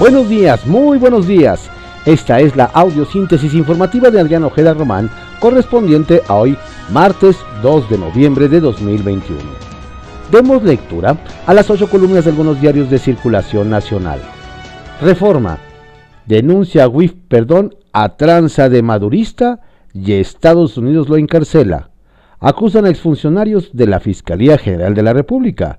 Buenos 0.00 0.30
días, 0.30 0.66
muy 0.66 0.96
buenos 0.96 1.26
días. 1.26 1.68
Esta 2.06 2.40
es 2.40 2.56
la 2.56 2.64
audiosíntesis 2.64 3.52
informativa 3.52 4.08
de 4.08 4.18
Adrián 4.18 4.44
Ojeda 4.44 4.72
Román, 4.72 5.10
correspondiente 5.40 6.22
a 6.26 6.36
hoy, 6.36 6.56
martes 6.90 7.36
2 7.62 7.90
de 7.90 7.98
noviembre 7.98 8.48
de 8.48 8.60
2021. 8.60 9.38
Demos 10.32 10.62
lectura 10.62 11.18
a 11.46 11.52
las 11.52 11.68
ocho 11.68 11.86
columnas 11.90 12.24
de 12.24 12.30
algunos 12.30 12.58
diarios 12.62 12.88
de 12.88 12.98
circulación 12.98 13.68
nacional. 13.68 14.20
Reforma. 15.02 15.58
Denuncia 16.24 16.84
a 16.84 16.88
WIF 16.88 17.12
perdón 17.28 17.74
a 17.92 18.16
tranza 18.16 18.70
de 18.70 18.80
madurista 18.80 19.60
y 19.92 20.12
Estados 20.12 20.78
Unidos 20.78 21.10
lo 21.10 21.18
encarcela. 21.18 21.90
Acusan 22.38 22.86
a 22.86 22.88
exfuncionarios 22.88 23.68
de 23.74 23.86
la 23.86 24.00
Fiscalía 24.00 24.56
General 24.56 24.94
de 24.94 25.02
la 25.02 25.12
República 25.12 25.78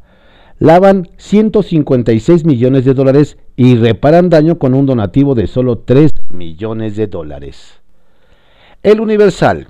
lavan 0.61 1.09
156 1.17 2.45
millones 2.45 2.85
de 2.85 2.93
dólares 2.93 3.35
y 3.55 3.77
reparan 3.77 4.29
daño 4.29 4.59
con 4.59 4.75
un 4.75 4.85
donativo 4.85 5.33
de 5.33 5.47
solo 5.47 5.79
3 5.79 6.11
millones 6.29 6.95
de 6.95 7.07
dólares. 7.07 7.81
El 8.83 9.01
Universal. 9.01 9.69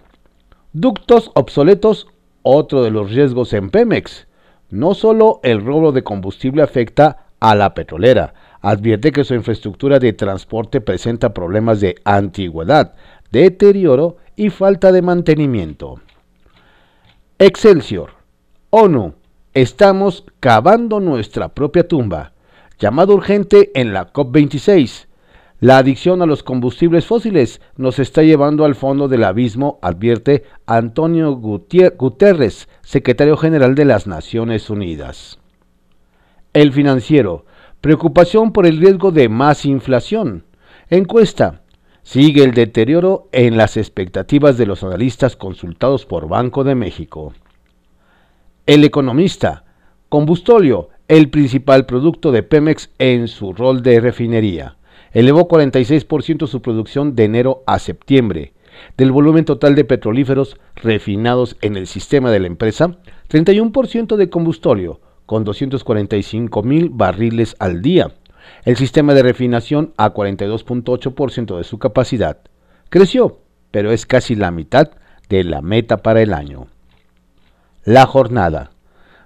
Ductos 0.73 1.31
obsoletos, 1.33 2.07
otro 2.41 2.83
de 2.83 2.91
los 2.91 3.09
riesgos 3.09 3.53
en 3.53 3.69
Pemex. 3.69 4.27
No 4.69 4.93
solo 4.93 5.39
el 5.43 5.63
robo 5.63 5.93
de 5.93 6.03
combustible 6.03 6.61
afecta 6.61 7.27
a 7.39 7.55
la 7.55 7.73
petrolera, 7.73 8.33
advierte 8.59 9.13
que 9.13 9.23
su 9.23 9.33
infraestructura 9.33 9.97
de 9.97 10.11
transporte 10.11 10.81
presenta 10.81 11.33
problemas 11.33 11.79
de 11.79 11.95
antigüedad, 12.03 12.95
deterioro 13.31 14.17
y 14.35 14.49
falta 14.49 14.91
de 14.91 15.01
mantenimiento. 15.01 16.01
Excelsior. 17.39 18.09
ONU 18.71 19.20
Estamos 19.53 20.23
cavando 20.39 21.01
nuestra 21.01 21.49
propia 21.49 21.85
tumba. 21.85 22.31
Llamado 22.79 23.13
urgente 23.13 23.69
en 23.75 23.91
la 23.91 24.13
COP26. 24.13 25.07
La 25.59 25.77
adicción 25.77 26.21
a 26.21 26.25
los 26.25 26.41
combustibles 26.41 27.05
fósiles 27.05 27.59
nos 27.75 27.99
está 27.99 28.23
llevando 28.23 28.63
al 28.63 28.75
fondo 28.75 29.09
del 29.09 29.25
abismo, 29.25 29.77
advierte 29.81 30.45
Antonio 30.65 31.33
Guterres, 31.35 32.69
secretario 32.81 33.35
general 33.35 33.75
de 33.75 33.83
las 33.83 34.07
Naciones 34.07 34.69
Unidas. 34.69 35.37
El 36.53 36.71
financiero. 36.71 37.45
Preocupación 37.81 38.53
por 38.53 38.65
el 38.65 38.79
riesgo 38.79 39.11
de 39.11 39.27
más 39.27 39.65
inflación. 39.65 40.45
Encuesta. 40.89 41.61
Sigue 42.03 42.45
el 42.45 42.53
deterioro 42.53 43.27
en 43.33 43.57
las 43.57 43.75
expectativas 43.75 44.57
de 44.57 44.65
los 44.65 44.81
analistas 44.81 45.35
consultados 45.35 46.05
por 46.05 46.29
Banco 46.29 46.63
de 46.63 46.75
México. 46.75 47.33
El 48.67 48.83
economista, 48.83 49.63
combustóleo, 50.07 50.89
el 51.07 51.31
principal 51.31 51.87
producto 51.87 52.31
de 52.31 52.43
Pemex 52.43 52.91
en 52.99 53.27
su 53.27 53.53
rol 53.53 53.81
de 53.81 53.99
refinería. 53.99 54.77
Elevó 55.13 55.47
46% 55.47 56.45
su 56.45 56.61
producción 56.61 57.15
de 57.15 57.23
enero 57.23 57.63
a 57.65 57.79
septiembre. 57.79 58.53
Del 58.97 59.11
volumen 59.11 59.45
total 59.45 59.73
de 59.73 59.83
petrolíferos 59.83 60.57
refinados 60.75 61.57
en 61.61 61.75
el 61.75 61.87
sistema 61.87 62.29
de 62.29 62.39
la 62.39 62.45
empresa, 62.45 62.99
31% 63.29 64.15
de 64.15 64.29
combustóleo, 64.29 65.01
con 65.25 65.43
245 65.43 66.61
mil 66.61 66.89
barriles 66.89 67.55
al 67.57 67.81
día. 67.81 68.13
El 68.63 68.77
sistema 68.77 69.15
de 69.15 69.23
refinación 69.23 69.91
a 69.97 70.13
42.8% 70.13 71.57
de 71.57 71.63
su 71.63 71.79
capacidad. 71.79 72.37
Creció, 72.89 73.39
pero 73.71 73.91
es 73.91 74.05
casi 74.05 74.35
la 74.35 74.51
mitad 74.51 74.91
de 75.29 75.43
la 75.45 75.63
meta 75.63 75.97
para 75.97 76.21
el 76.21 76.31
año. 76.31 76.67
La 77.83 78.05
jornada. 78.05 78.69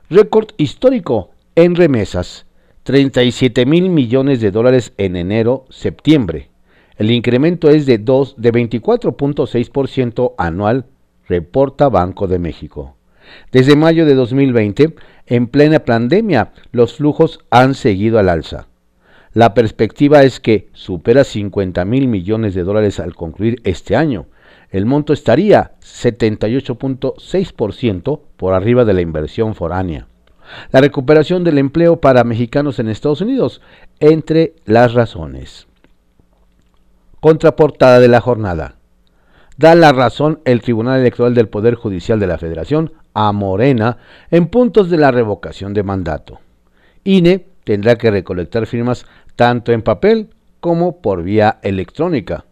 Récord 0.10 0.48
histórico 0.56 1.32
en 1.56 1.76
remesas. 1.76 2.46
37 2.84 3.66
mil 3.66 3.90
millones 3.90 4.40
de 4.40 4.50
dólares 4.50 4.94
en 4.98 5.18
enero-septiembre. 5.18 6.52
El 6.96 7.12
incremento 7.12 7.70
es 7.70 7.86
de, 7.86 7.98
2, 7.98 8.36
de 8.38 8.54
24.6% 8.54 10.36
anual, 10.38 10.86
reporta 11.28 11.90
Banco 11.90 12.28
de 12.28 12.40
México. 12.40 12.96
Desde 13.52 13.76
mayo 13.76 14.06
de 14.06 14.14
2020, 14.14 14.96
en 15.26 15.48
plena 15.48 15.80
pandemia, 15.80 16.54
los 16.72 16.94
flujos 16.94 17.42
han 17.50 17.74
seguido 17.74 18.20
al 18.20 18.30
alza. 18.30 18.68
La 19.34 19.54
perspectiva 19.54 20.24
es 20.24 20.40
que 20.40 20.70
supera 20.72 21.26
50 21.26 21.84
mil 21.84 22.08
millones 22.08 22.56
de 22.56 22.64
dólares 22.64 23.02
al 23.02 23.16
concluir 23.16 23.60
este 23.66 23.98
año, 23.98 24.28
el 24.76 24.86
monto 24.86 25.14
estaría 25.14 25.72
78.6% 25.80 28.20
por 28.36 28.54
arriba 28.54 28.84
de 28.84 28.94
la 28.94 29.00
inversión 29.00 29.56
foránea. 29.56 30.10
La 30.72 30.82
recuperación 30.82 31.46
del 31.46 31.60
empleo 31.60 32.02
para 32.02 32.26
mexicanos 32.26 32.78
en 32.80 32.90
Estados 32.90 33.22
Unidos, 33.22 33.62
entre 34.02 34.56
las 34.66 34.94
razones. 34.94 35.68
Contraportada 37.22 38.02
de 38.02 38.10
la 38.10 38.20
jornada. 38.20 38.76
Da 39.56 39.76
la 39.76 39.94
razón 39.94 40.42
el 40.44 40.62
Tribunal 40.62 41.00
Electoral 41.00 41.36
del 41.36 41.48
Poder 41.48 41.76
Judicial 41.76 42.20
de 42.20 42.28
la 42.28 42.38
Federación 42.38 42.92
a 43.14 43.32
Morena 43.32 44.00
en 44.30 44.48
puntos 44.48 44.90
de 44.90 44.98
la 44.98 45.12
revocación 45.12 45.74
de 45.74 45.84
mandato. 45.84 46.42
INE 47.06 47.46
tendrá 47.64 47.96
que 47.96 48.12
recolectar 48.12 48.66
firmas 48.66 49.06
tanto 49.38 49.72
en 49.72 49.84
papel 49.84 50.32
como 50.60 51.00
por 51.00 51.24
vía 51.24 51.60
electrónica. 51.64 52.44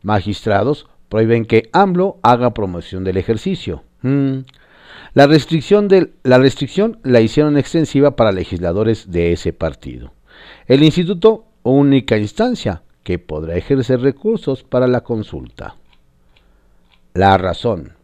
Magistrados 0.00 0.86
prohíben 1.16 1.46
que 1.46 1.70
AMLO 1.72 2.18
haga 2.20 2.52
promoción 2.52 3.02
del 3.02 3.16
ejercicio. 3.16 3.84
Mm. 4.02 4.40
La, 5.14 5.26
restricción 5.26 5.88
la 6.24 6.36
restricción 6.36 6.98
la 7.04 7.22
hicieron 7.22 7.56
extensiva 7.56 8.16
para 8.16 8.32
legisladores 8.32 9.10
de 9.10 9.32
ese 9.32 9.54
partido. 9.54 10.12
El 10.66 10.82
instituto, 10.82 11.46
única 11.62 12.18
instancia 12.18 12.82
que 13.02 13.18
podrá 13.18 13.56
ejercer 13.56 14.02
recursos 14.02 14.62
para 14.62 14.86
la 14.86 15.00
consulta. 15.00 15.76
La 17.14 17.38
razón. 17.38 17.94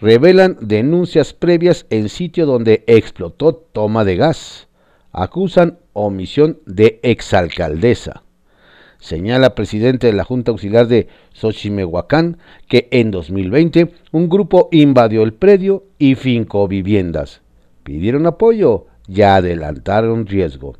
Revelan 0.00 0.58
denuncias 0.60 1.32
previas 1.32 1.86
en 1.90 2.08
sitio 2.08 2.46
donde 2.46 2.84
explotó 2.86 3.52
toma 3.56 4.04
de 4.04 4.14
gas. 4.14 4.68
Acusan 5.10 5.80
omisión 5.92 6.60
de 6.66 7.00
exalcaldesa 7.02 8.22
señala 9.02 9.56
presidente 9.56 10.06
de 10.06 10.12
la 10.12 10.22
Junta 10.22 10.52
Auxiliar 10.52 10.86
de 10.86 11.08
Xochimehuacán 11.32 12.38
que 12.68 12.86
en 12.92 13.10
2020 13.10 13.92
un 14.12 14.28
grupo 14.28 14.68
invadió 14.70 15.24
el 15.24 15.34
predio 15.34 15.84
y 15.98 16.14
fincó 16.14 16.68
viviendas. 16.68 17.42
Pidieron 17.82 18.26
apoyo 18.26 18.86
y 19.08 19.22
adelantaron 19.22 20.26
riesgo. 20.26 20.76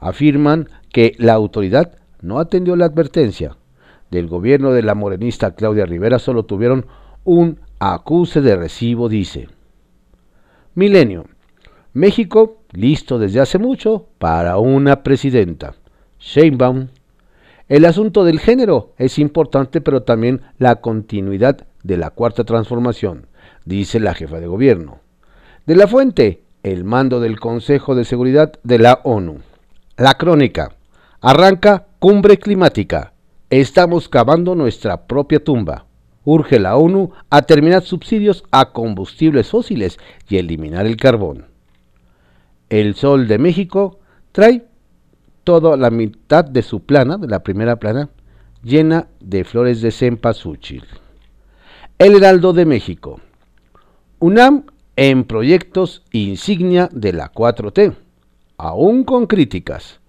Afirman 0.00 0.68
que 0.90 1.14
la 1.18 1.34
autoridad 1.34 1.98
no 2.20 2.40
atendió 2.40 2.74
la 2.74 2.86
advertencia. 2.86 3.56
Del 4.10 4.26
gobierno 4.26 4.72
de 4.72 4.82
la 4.82 4.96
morenista 4.96 5.54
Claudia 5.54 5.86
Rivera 5.86 6.18
solo 6.18 6.44
tuvieron 6.44 6.86
un 7.22 7.60
acuse 7.78 8.40
de 8.40 8.56
recibo, 8.56 9.08
dice. 9.08 9.46
Milenio. 10.74 11.26
México 11.92 12.56
listo 12.72 13.20
desde 13.20 13.38
hace 13.38 13.58
mucho 13.58 14.08
para 14.18 14.58
una 14.58 15.04
presidenta. 15.04 15.76
Sheinbaum 16.18 16.88
el 17.68 17.84
asunto 17.84 18.24
del 18.24 18.40
género 18.40 18.92
es 18.98 19.18
importante, 19.18 19.80
pero 19.80 20.02
también 20.02 20.42
la 20.58 20.76
continuidad 20.76 21.66
de 21.82 21.96
la 21.96 22.10
cuarta 22.10 22.44
transformación, 22.44 23.26
dice 23.64 24.00
la 24.00 24.14
jefa 24.14 24.40
de 24.40 24.46
gobierno. 24.46 25.00
De 25.66 25.76
la 25.76 25.86
fuente, 25.86 26.42
el 26.62 26.84
mando 26.84 27.20
del 27.20 27.40
Consejo 27.40 27.94
de 27.94 28.04
Seguridad 28.04 28.52
de 28.62 28.78
la 28.78 29.00
ONU. 29.04 29.40
La 29.96 30.14
crónica. 30.14 30.76
Arranca 31.20 31.86
cumbre 31.98 32.38
climática. 32.38 33.12
Estamos 33.50 34.08
cavando 34.08 34.54
nuestra 34.54 35.06
propia 35.06 35.42
tumba. 35.42 35.86
Urge 36.24 36.58
la 36.58 36.76
ONU 36.76 37.10
a 37.30 37.42
terminar 37.42 37.82
subsidios 37.82 38.44
a 38.50 38.72
combustibles 38.72 39.50
fósiles 39.50 39.98
y 40.28 40.38
eliminar 40.38 40.86
el 40.86 40.96
carbón. 40.96 41.46
El 42.70 42.94
Sol 42.94 43.28
de 43.28 43.38
México 43.38 43.98
trae 44.32 44.64
toda 45.44 45.76
la 45.76 45.90
mitad 45.90 46.44
de 46.44 46.62
su 46.62 46.80
plana, 46.80 47.18
de 47.18 47.28
la 47.28 47.42
primera 47.42 47.76
plana, 47.76 48.10
llena 48.62 49.08
de 49.20 49.44
flores 49.44 49.80
de 49.80 49.90
cempasúchil. 49.90 50.84
El 51.98 52.16
Heraldo 52.16 52.52
de 52.52 52.64
México. 52.64 53.20
UNAM 54.18 54.66
en 54.96 55.24
proyectos 55.24 56.02
insignia 56.12 56.88
de 56.92 57.12
la 57.12 57.32
4T, 57.32 57.94
aún 58.58 59.04
con 59.04 59.26
críticas. 59.26 60.00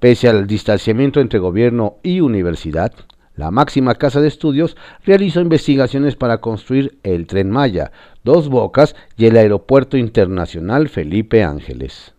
Pese 0.00 0.28
al 0.28 0.46
distanciamiento 0.46 1.20
entre 1.20 1.38
gobierno 1.38 1.96
y 2.02 2.20
universidad, 2.20 2.92
la 3.36 3.50
máxima 3.50 3.94
casa 3.96 4.20
de 4.20 4.28
estudios 4.28 4.76
realizó 5.04 5.40
investigaciones 5.40 6.14
para 6.14 6.38
construir 6.38 6.98
el 7.02 7.26
tren 7.26 7.50
Maya, 7.50 7.90
Dos 8.22 8.48
Bocas 8.48 8.94
y 9.16 9.26
el 9.26 9.36
Aeropuerto 9.36 9.96
Internacional 9.96 10.88
Felipe 10.88 11.42
Ángeles. 11.42 12.14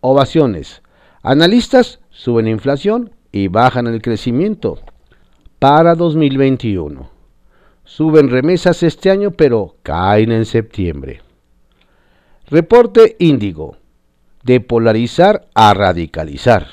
Ovaciones. 0.00 0.82
Analistas 1.22 2.00
suben 2.08 2.48
inflación 2.48 3.10
y 3.30 3.48
bajan 3.48 3.86
el 3.86 4.00
crecimiento 4.00 4.78
para 5.58 5.94
2021. 5.94 7.10
Suben 7.84 8.30
remesas 8.30 8.82
este 8.82 9.10
año, 9.10 9.32
pero 9.32 9.76
caen 9.82 10.32
en 10.32 10.46
septiembre. 10.46 11.20
Reporte 12.46 13.16
Índigo. 13.18 13.76
De 14.42 14.60
polarizar 14.60 15.46
a 15.54 15.74
radicalizar. 15.74 16.66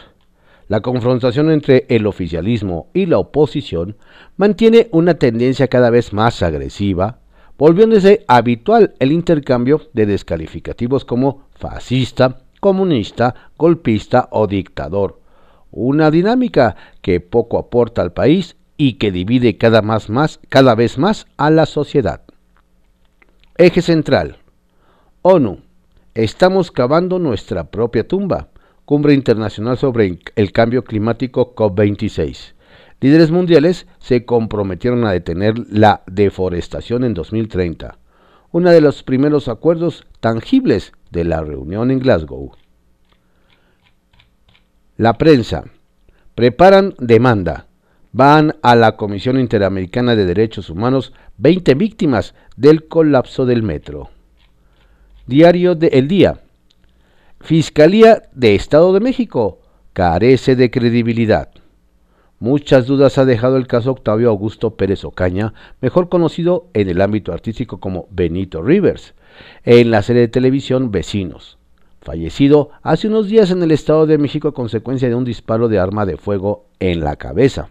la 0.70 0.82
confrontación 0.82 1.52
entre 1.52 1.86
el 1.90 2.08
oficialismo 2.08 2.88
y 2.94 3.06
la 3.06 3.18
oposición 3.18 3.98
mantiene 4.36 4.88
una 4.92 5.14
tendencia 5.14 5.68
cada 5.68 5.90
vez 5.90 6.12
más 6.12 6.44
agresiva, 6.44 7.20
volviéndose 7.58 8.26
habitual 8.28 8.94
el 9.00 9.14
intercambio 9.14 9.82
de 9.94 10.06
descalificativos 10.06 11.06
como 11.06 11.48
fascista, 11.56 12.42
comunista, 12.68 13.34
golpista 13.58 14.28
o 14.30 14.46
dictador, 14.46 15.22
una 15.72 16.12
dinámica 16.12 16.76
que 17.02 17.22
poco 17.22 17.58
aporta 17.58 18.02
al 18.02 18.12
país 18.12 18.58
y 18.76 18.96
que 18.96 19.10
divide 19.10 19.58
cada, 19.58 19.82
más, 19.82 20.10
cada 20.50 20.76
vez 20.76 20.98
más 20.98 21.28
a 21.38 21.50
la 21.50 21.66
sociedad. 21.66 22.24
Eje 23.56 23.82
central. 23.82 24.40
ONU. 25.22 25.62
Estamos 26.14 26.70
cavando 26.72 27.20
nuestra 27.20 27.72
propia 27.72 28.06
tumba. 28.06 28.50
Cumbre 28.84 29.14
Internacional 29.14 29.78
sobre 29.78 30.20
el 30.36 30.52
Cambio 30.52 30.84
Climático 30.84 31.56
COP26. 31.56 32.54
Líderes 33.00 33.32
mundiales 33.32 33.88
se 34.00 34.26
comprometieron 34.26 35.06
a 35.06 35.14
detener 35.14 35.56
la 35.70 36.04
deforestación 36.06 37.06
en 37.06 37.14
2030, 37.14 37.98
uno 38.52 38.72
de 38.72 38.82
los 38.82 39.04
primeros 39.04 39.48
acuerdos 39.48 40.06
tangibles 40.20 40.94
de 41.12 41.24
la 41.24 41.42
reunión 41.42 41.92
en 41.92 42.00
Glasgow. 42.00 42.52
La 44.98 45.18
prensa. 45.18 45.66
Preparan 46.34 46.96
demanda. 47.00 47.68
Van 48.12 48.56
a 48.64 48.76
la 48.76 48.96
Comisión 48.96 49.40
Interamericana 49.40 50.16
de 50.16 50.26
Derechos 50.26 50.70
Humanos 50.70 51.14
20 51.38 51.76
víctimas 51.76 52.34
del 52.56 52.88
colapso 52.88 53.46
del 53.46 53.64
metro. 53.64 54.10
Diario 55.28 55.76
de 55.76 55.88
El 55.88 56.08
Día. 56.08 56.42
Fiscalía 57.42 58.24
de 58.34 58.56
Estado 58.56 58.94
de 58.94 59.00
México 59.00 59.60
carece 59.94 60.56
de 60.56 60.72
credibilidad. 60.72 61.50
Muchas 62.40 62.86
dudas 62.86 63.18
ha 63.18 63.26
dejado 63.26 63.58
el 63.58 63.66
caso 63.66 63.90
Octavio 63.90 64.30
Augusto 64.30 64.76
Pérez 64.76 65.04
Ocaña, 65.04 65.56
mejor 65.82 66.08
conocido 66.08 66.68
en 66.76 66.88
el 66.88 67.02
ámbito 67.02 67.34
artístico 67.34 67.80
como 67.80 68.08
Benito 68.12 68.62
Rivers, 68.62 69.16
en 69.64 69.90
la 69.90 70.04
serie 70.04 70.22
de 70.22 70.28
televisión 70.28 70.92
Vecinos, 70.92 71.58
fallecido 72.00 72.70
hace 72.84 73.08
unos 73.08 73.28
días 73.28 73.50
en 73.50 73.64
el 73.64 73.72
Estado 73.72 74.06
de 74.06 74.20
México 74.20 74.50
a 74.50 74.54
consecuencia 74.54 75.10
de 75.10 75.16
un 75.16 75.26
disparo 75.26 75.68
de 75.68 75.80
arma 75.80 76.06
de 76.06 76.18
fuego 76.18 76.68
en 76.80 77.00
la 77.00 77.16
cabeza. 77.16 77.70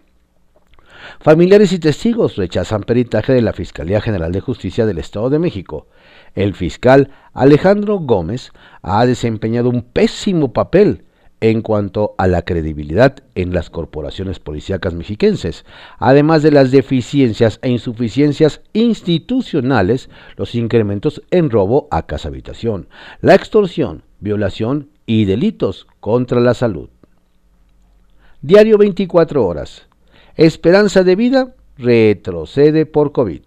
Familiares 1.20 1.72
y 1.72 1.78
testigos 1.78 2.34
rechazan 2.34 2.82
peritaje 2.82 3.32
de 3.32 3.42
la 3.42 3.52
Fiscalía 3.52 4.00
General 4.00 4.32
de 4.32 4.40
Justicia 4.40 4.84
del 4.84 4.98
Estado 4.98 5.30
de 5.30 5.38
México. 5.38 5.86
El 6.34 6.54
fiscal 6.54 7.10
Alejandro 7.32 7.98
Gómez 7.98 8.50
ha 8.82 9.06
desempeñado 9.06 9.68
un 9.68 9.82
pésimo 9.82 10.52
papel 10.52 11.04
en 11.40 11.60
cuanto 11.62 12.14
a 12.18 12.26
la 12.26 12.42
credibilidad 12.42 13.16
en 13.34 13.52
las 13.52 13.70
corporaciones 13.70 14.38
policíacas 14.38 14.94
mexiquenses, 14.94 15.64
además 15.98 16.42
de 16.42 16.50
las 16.50 16.70
deficiencias 16.70 17.58
e 17.62 17.70
insuficiencias 17.70 18.62
institucionales, 18.72 20.08
los 20.36 20.54
incrementos 20.54 21.22
en 21.30 21.50
robo 21.50 21.88
a 21.90 22.06
casa 22.06 22.28
habitación, 22.28 22.88
la 23.20 23.34
extorsión, 23.34 24.02
violación 24.20 24.90
y 25.04 25.24
delitos 25.26 25.86
contra 26.00 26.40
la 26.40 26.54
salud. 26.54 26.88
Diario 28.40 28.78
24 28.78 29.44
horas. 29.44 29.86
Esperanza 30.36 31.02
de 31.02 31.16
vida 31.16 31.54
retrocede 31.78 32.86
por 32.86 33.12
COVID. 33.12 33.42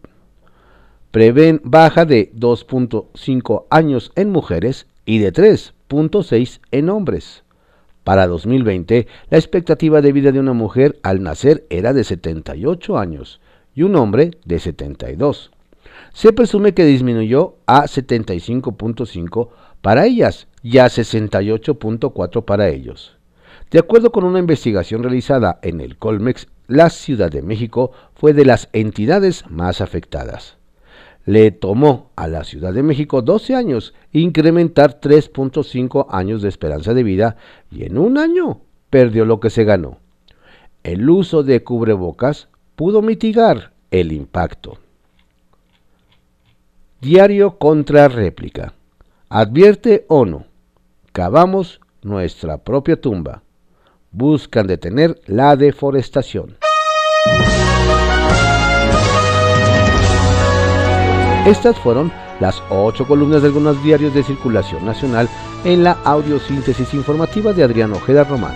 Prevén 1.12 1.62
baja 1.64 2.06
de 2.06 2.32
2.5 2.34 3.66
años 3.70 4.12
en 4.16 4.30
mujeres 4.30 4.88
y 5.06 5.20
de 5.20 5.34
3.6 5.34 6.60
en 6.72 6.90
hombres. 6.90 7.44
Para 8.04 8.28
2020, 8.28 9.08
la 9.30 9.38
expectativa 9.38 10.02
de 10.02 10.12
vida 10.12 10.32
de 10.32 10.40
una 10.40 10.54
mujer 10.54 11.00
al 11.04 11.22
nacer 11.22 11.66
era 11.70 11.94
de 11.94 12.04
78 12.04 12.98
años 12.98 13.40
y 13.76 13.84
un 13.84 13.96
hombre 13.96 14.32
de 14.46 14.60
72. 14.60 15.52
Se 16.14 16.34
presume 16.34 16.74
que 16.74 16.86
disminuyó 16.86 17.56
a 17.66 17.84
75.5 17.84 19.50
para 19.82 20.06
ellas 20.06 20.48
y 20.64 20.80
a 20.80 20.86
68.4 20.86 22.46
para 22.46 22.70
ellos. 22.70 23.18
De 23.72 23.80
acuerdo 23.80 24.12
con 24.12 24.24
una 24.24 24.40
investigación 24.40 25.04
realizada 25.04 25.60
en 25.62 25.80
el 25.82 25.98
Colmex 25.98 26.48
la 26.68 26.90
Ciudad 26.90 27.32
de 27.32 27.42
México 27.42 27.92
fue 28.14 28.34
de 28.34 28.46
las 28.46 28.70
entidades 28.74 29.44
más 29.50 29.82
afectadas. 29.82 30.59
Le 31.26 31.52
tomó 31.52 32.12
a 32.16 32.28
la 32.28 32.44
Ciudad 32.44 32.74
de 32.74 32.84
México 32.84 33.22
12 33.22 33.56
años 33.56 33.94
incrementar 34.12 35.00
3.5 35.00 36.08
años 36.10 36.42
de 36.42 36.50
esperanza 36.50 36.94
de 36.94 37.04
vida 37.04 37.38
y 37.72 37.84
en 37.84 37.98
un 37.98 38.18
año 38.18 38.62
perdió 38.90 39.26
lo 39.26 39.40
que 39.40 39.50
se 39.50 39.64
ganó. 39.64 40.00
El 40.84 41.10
uso 41.10 41.44
de 41.44 41.64
cubrebocas 41.64 42.48
pudo 42.76 43.02
mitigar 43.02 43.74
el 43.92 44.12
impacto. 44.12 44.80
Diario 47.02 47.58
contra 47.58 48.08
réplica. 48.08 48.74
Advierte 49.30 50.06
ONU. 50.08 50.46
Cavamos 51.12 51.82
nuestra 52.02 52.58
propia 52.58 53.00
tumba 53.00 53.44
buscan 54.12 54.68
detener 54.68 55.20
la 55.28 55.56
deforestación. 55.56 56.58
Estas 61.50 61.80
fueron 61.80 62.12
las 62.40 62.62
ocho 62.70 63.08
columnas 63.08 63.42
de 63.42 63.48
algunos 63.48 63.82
diarios 63.84 64.14
de 64.14 64.22
circulación 64.22 64.86
nacional 64.86 65.28
en 65.64 65.84
la 65.84 65.98
audiosíntesis 66.04 66.94
informativa 66.94 67.54
de 67.54 67.64
Adrián 67.64 67.92
Ojeda 67.92 68.24
Román, 68.24 68.56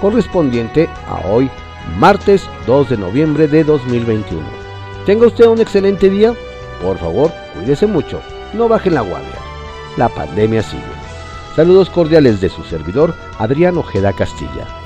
correspondiente 0.00 0.88
a 1.06 1.20
hoy, 1.28 1.50
martes 1.98 2.48
2 2.66 2.88
de 2.88 2.96
noviembre 2.96 3.46
de 3.46 3.62
2021. 3.62 4.42
Tenga 5.04 5.26
usted 5.26 5.48
un 5.48 5.60
excelente 5.60 6.08
día. 6.08 6.32
Por 6.82 6.96
favor, 6.96 7.30
cuídese 7.54 7.86
mucho. 7.86 8.22
No 8.54 8.68
baje 8.68 8.90
la 8.90 9.02
guardia. 9.02 9.38
La 9.98 10.08
pandemia 10.08 10.62
sigue. 10.62 10.82
Saludos 11.54 11.90
cordiales 11.90 12.40
de 12.40 12.48
su 12.48 12.62
servidor, 12.64 13.14
Adrián 13.38 13.76
Ojeda 13.76 14.14
Castilla. 14.14 14.79